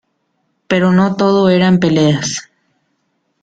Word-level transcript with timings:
Pero 0.67 0.91
no 0.91 1.15
todo 1.15 1.47
eran 1.51 1.77
peleas. 1.77 2.29